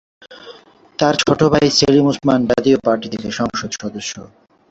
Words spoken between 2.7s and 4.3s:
Party থেকে সংসদ সদস্য।